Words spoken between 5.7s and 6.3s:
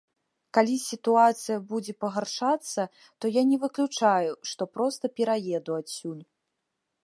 адсюль.